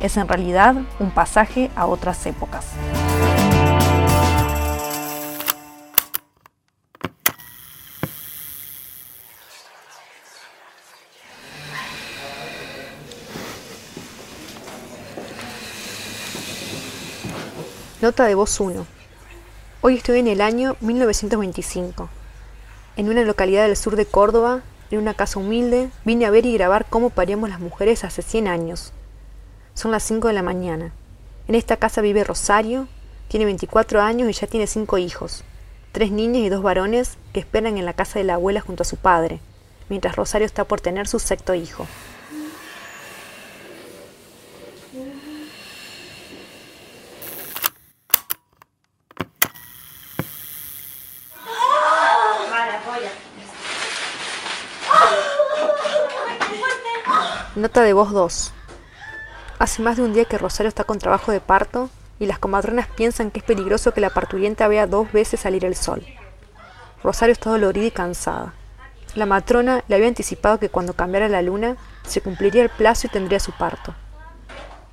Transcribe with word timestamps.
es 0.00 0.16
en 0.16 0.26
realidad 0.26 0.74
un 0.98 1.10
pasaje 1.10 1.70
a 1.76 1.86
otras 1.86 2.26
épocas. 2.26 2.66
Nota 18.00 18.24
de 18.24 18.34
voz 18.34 18.58
1. 18.58 18.86
Hoy 19.82 19.96
estoy 19.96 20.20
en 20.20 20.26
el 20.26 20.40
año 20.40 20.74
1925. 20.80 22.08
En 22.96 23.10
una 23.10 23.22
localidad 23.24 23.66
del 23.66 23.76
sur 23.76 23.94
de 23.94 24.06
Córdoba, 24.06 24.62
en 24.90 25.00
una 25.00 25.12
casa 25.12 25.38
humilde, 25.38 25.90
vine 26.06 26.24
a 26.24 26.30
ver 26.30 26.46
y 26.46 26.54
grabar 26.54 26.86
cómo 26.88 27.10
paríamos 27.10 27.50
las 27.50 27.60
mujeres 27.60 28.02
hace 28.04 28.22
100 28.22 28.48
años. 28.48 28.94
Son 29.74 29.90
las 29.90 30.02
5 30.02 30.28
de 30.28 30.34
la 30.34 30.42
mañana. 30.42 30.92
En 31.48 31.54
esta 31.54 31.76
casa 31.76 32.00
vive 32.00 32.24
Rosario, 32.24 32.88
tiene 33.28 33.46
24 33.46 34.00
años 34.02 34.28
y 34.28 34.32
ya 34.32 34.46
tiene 34.46 34.66
5 34.66 34.98
hijos, 34.98 35.44
tres 35.92 36.10
niñas 36.10 36.42
y 36.42 36.48
dos 36.48 36.62
varones 36.62 37.16
que 37.32 37.40
esperan 37.40 37.78
en 37.78 37.86
la 37.86 37.94
casa 37.94 38.18
de 38.18 38.24
la 38.24 38.34
abuela 38.34 38.60
junto 38.60 38.82
a 38.82 38.86
su 38.86 38.96
padre, 38.96 39.40
mientras 39.88 40.16
Rosario 40.16 40.46
está 40.46 40.64
por 40.64 40.80
tener 40.80 41.08
su 41.08 41.18
sexto 41.18 41.54
hijo. 41.54 41.86
Nota 57.56 57.82
de 57.82 57.92
voz 57.92 58.12
2. 58.12 58.52
Hace 59.60 59.82
más 59.82 59.98
de 59.98 60.02
un 60.02 60.14
día 60.14 60.24
que 60.24 60.38
Rosario 60.38 60.68
está 60.68 60.84
con 60.84 60.98
trabajo 60.98 61.32
de 61.32 61.40
parto 61.40 61.90
y 62.18 62.24
las 62.24 62.38
comadronas 62.38 62.86
piensan 62.86 63.30
que 63.30 63.40
es 63.40 63.44
peligroso 63.44 63.92
que 63.92 64.00
la 64.00 64.08
parturienta 64.08 64.66
vea 64.68 64.86
dos 64.86 65.12
veces 65.12 65.40
salir 65.40 65.66
el 65.66 65.76
sol. 65.76 66.02
Rosario 67.04 67.34
está 67.34 67.50
dolorida 67.50 67.84
y 67.84 67.90
cansada. 67.90 68.54
La 69.14 69.26
matrona 69.26 69.84
le 69.86 69.96
había 69.96 70.08
anticipado 70.08 70.58
que 70.58 70.70
cuando 70.70 70.94
cambiara 70.94 71.28
la 71.28 71.42
luna 71.42 71.76
se 72.06 72.22
cumpliría 72.22 72.62
el 72.62 72.70
plazo 72.70 73.06
y 73.06 73.10
tendría 73.10 73.38
su 73.38 73.52
parto. 73.52 73.94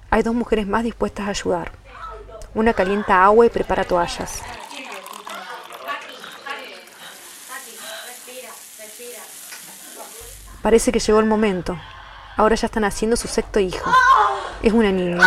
Hay 0.10 0.22
dos 0.22 0.36
mujeres 0.36 0.68
más 0.68 0.84
dispuestas 0.84 1.28
a 1.28 1.30
ayudar. 1.30 1.72
Una 2.54 2.74
calienta 2.74 3.24
agua 3.24 3.46
y 3.46 3.50
prepara 3.50 3.86
toallas. 3.86 4.42
Parece 10.62 10.92
que 10.92 11.00
llegó 11.00 11.22
el 11.22 11.26
momento, 11.26 11.78
Ahora 12.38 12.56
ya 12.56 12.68
están 12.68 12.84
haciendo 12.84 13.18
su 13.18 13.28
sexto 13.28 13.60
hijo. 13.60 13.92
Es 14.64 14.74
una 14.74 14.92
niña. 14.92 15.24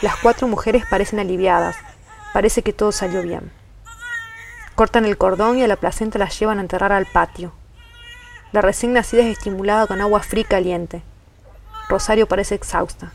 Las 0.00 0.16
cuatro 0.16 0.48
mujeres 0.48 0.84
parecen 0.90 1.20
aliviadas. 1.20 1.76
Parece 2.32 2.62
que 2.62 2.72
todo 2.72 2.90
salió 2.92 3.22
bien. 3.22 3.52
Cortan 4.74 5.04
el 5.04 5.18
cordón 5.18 5.58
y 5.58 5.62
a 5.62 5.68
la 5.68 5.76
placenta 5.76 6.18
la 6.18 6.28
llevan 6.28 6.58
a 6.58 6.62
enterrar 6.62 6.92
al 6.92 7.06
patio. 7.06 7.52
La 8.52 8.62
recién 8.62 8.92
nacida 8.92 9.22
es 9.22 9.28
estimulada 9.38 9.86
con 9.86 10.00
agua 10.00 10.20
fría 10.20 10.42
y 10.42 10.46
caliente. 10.46 11.02
Rosario 11.88 12.26
parece 12.26 12.54
exhausta. 12.54 13.12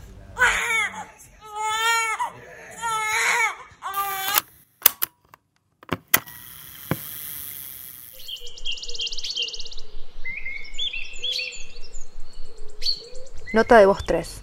Nota 13.50 13.78
de 13.78 13.86
voz 13.86 14.04
3. 14.04 14.42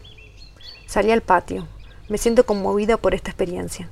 Salí 0.88 1.12
al 1.12 1.22
patio. 1.22 1.68
Me 2.10 2.18
siento 2.18 2.44
conmovida 2.48 2.98
por 2.98 3.14
esta 3.14 3.30
experiencia. 3.30 3.88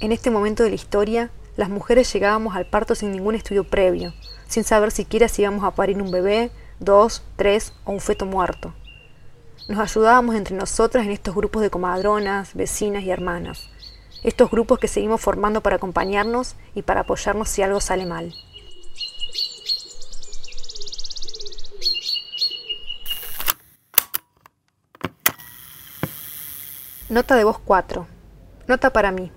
En 0.00 0.12
este 0.12 0.30
momento 0.30 0.62
de 0.62 0.68
la 0.68 0.74
historia, 0.74 1.30
las 1.56 1.70
mujeres 1.70 2.12
llegábamos 2.12 2.54
al 2.54 2.66
parto 2.66 2.94
sin 2.94 3.12
ningún 3.12 3.36
estudio 3.36 3.64
previo, 3.64 4.12
sin 4.46 4.62
saber 4.62 4.90
siquiera 4.90 5.28
si 5.28 5.40
íbamos 5.40 5.64
a 5.64 5.70
parir 5.70 6.02
un 6.02 6.10
bebé, 6.10 6.50
dos, 6.78 7.22
tres 7.36 7.72
o 7.86 7.92
un 7.92 8.00
feto 8.00 8.26
muerto. 8.26 8.74
Nos 9.66 9.78
ayudábamos 9.78 10.34
entre 10.34 10.54
nosotras 10.54 11.06
en 11.06 11.12
estos 11.12 11.34
grupos 11.34 11.62
de 11.62 11.70
comadronas, 11.70 12.52
vecinas 12.52 13.02
y 13.02 13.10
hermanas. 13.10 13.70
Estos 14.24 14.50
grupos 14.50 14.78
que 14.78 14.88
seguimos 14.88 15.22
formando 15.22 15.62
para 15.62 15.76
acompañarnos 15.76 16.54
y 16.74 16.82
para 16.82 17.00
apoyarnos 17.00 17.48
si 17.48 17.62
algo 17.62 17.80
sale 17.80 18.04
mal. 18.04 18.34
Nota 27.14 27.36
de 27.36 27.44
voz 27.44 27.60
4. 27.64 28.08
Nota 28.66 28.90
para 28.90 29.12
mí. 29.12 29.30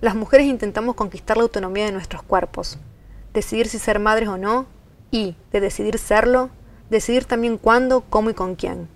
Las 0.00 0.16
mujeres 0.16 0.48
intentamos 0.48 0.96
conquistar 0.96 1.36
la 1.36 1.44
autonomía 1.44 1.84
de 1.84 1.92
nuestros 1.92 2.20
cuerpos, 2.24 2.78
decidir 3.32 3.68
si 3.68 3.78
ser 3.78 4.00
madres 4.00 4.28
o 4.28 4.36
no, 4.36 4.66
y, 5.12 5.36
de 5.52 5.60
decidir 5.60 5.98
serlo, 5.98 6.50
decidir 6.90 7.24
también 7.24 7.58
cuándo, 7.58 8.00
cómo 8.00 8.30
y 8.30 8.34
con 8.34 8.56
quién. 8.56 8.88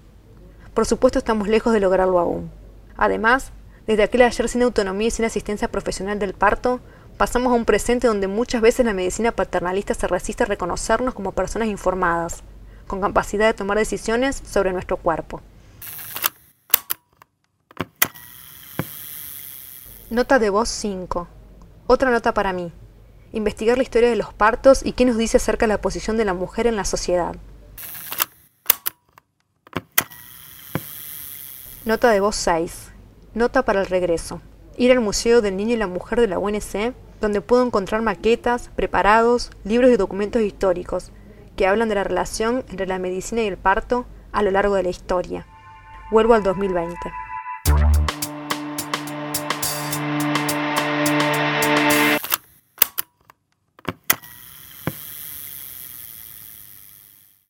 Por 0.75 0.87
supuesto 0.87 1.21
estamos 1.21 1.47
lejos 1.47 1.73
de 1.73 1.79
lograrlo 1.79 2.19
aún. 2.19 2.51
Además, 2.97 3.53
desde 3.87 4.03
aquel 4.03 4.23
ayer 4.23 4.49
sin 4.49 4.63
autonomía 4.63 5.07
y 5.07 5.13
sin 5.13 5.25
asistencia 5.25 5.69
profesional 5.69 6.19
del 6.19 6.35
parto, 6.35 6.81
pasamos 7.17 7.53
a 7.53 7.57
un 7.57 7.65
presente 7.65 8.09
donde 8.09 8.27
muchas 8.27 8.61
veces 8.61 8.85
la 8.85 8.93
medicina 8.93 9.31
paternalista 9.31 9.95
se 9.95 10.09
resiste 10.09 10.43
a 10.43 10.47
reconocernos 10.47 11.15
como 11.15 11.31
personas 11.31 11.69
informadas, 11.69 12.43
con 12.89 13.01
capacidad 13.01 13.47
de 13.47 13.55
tomar 13.55 13.79
decisiones 13.79 14.43
sobre 14.45 14.73
nuestro 14.73 14.97
cuerpo. 14.97 15.43
Nota 20.11 20.41
de 20.41 20.51
voz 20.51 20.69
5. 20.71 21.29
Otra 21.87 22.11
nota 22.11 22.35
para 22.35 22.53
mí. 22.53 22.73
Investigar 23.31 23.77
la 23.77 23.85
historia 23.85 24.11
de 24.11 24.17
los 24.17 24.35
partos 24.35 24.85
y 24.85 24.91
qué 24.91 25.05
nos 25.05 25.17
dice 25.17 25.37
acerca 25.37 25.67
de 25.67 25.73
la 25.73 25.81
posición 25.81 26.17
de 26.17 26.25
la 26.25 26.35
mujer 26.35 26.67
en 26.67 26.75
la 26.75 26.85
sociedad. 26.85 27.37
Nota 31.85 32.11
de 32.11 32.19
voz 32.19 32.35
6. 32.35 32.91
Nota 33.35 33.65
para 33.65 33.83
el 33.83 33.87
regreso. 33.87 34.41
Ir 34.77 34.91
al 34.91 34.99
Museo 34.99 35.43
del 35.43 35.57
Niño 35.57 35.75
y 35.75 35.79
la 35.79 35.87
Mujer 35.87 36.21
de 36.21 36.27
la 36.27 36.41
UNC, 36.41 36.93
donde 37.21 37.41
puedo 37.41 37.65
encontrar 37.65 38.03
maquetas, 38.03 38.69
preparados, 38.75 39.53
libros 39.63 39.93
y 39.93 39.97
documentos 39.97 40.43
históricos 40.43 41.13
que 41.55 41.69
hablan 41.69 41.89
de 41.89 41.95
la 41.95 42.03
relación 42.03 42.65
entre 42.69 42.89
la 42.89 42.99
medicina 42.99 43.43
y 43.43 43.47
el 43.47 43.59
parto 43.59 44.07
a 44.33 44.43
lo 44.43 44.51
largo 44.51 44.75
de 44.75 44.83
la 44.83 44.89
historia. 44.89 45.47
Vuelvo 46.11 46.35
al 46.35 46.43
2020. 46.43 46.99